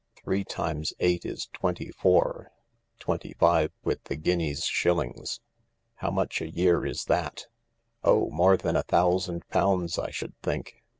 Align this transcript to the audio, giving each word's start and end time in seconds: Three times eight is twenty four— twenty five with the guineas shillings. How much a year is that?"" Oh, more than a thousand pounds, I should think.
Three 0.23 0.43
times 0.43 0.93
eight 0.99 1.27
is 1.27 1.47
twenty 1.53 1.91
four— 1.91 2.51
twenty 2.99 3.33
five 3.35 3.71
with 3.83 4.03
the 4.05 4.15
guineas 4.15 4.65
shillings. 4.65 5.41
How 5.97 6.09
much 6.09 6.41
a 6.41 6.49
year 6.49 6.83
is 6.87 7.05
that?"" 7.05 7.45
Oh, 8.03 8.31
more 8.31 8.57
than 8.57 8.75
a 8.75 8.81
thousand 8.81 9.47
pounds, 9.49 9.99
I 9.99 10.09
should 10.09 10.35
think. 10.41 10.81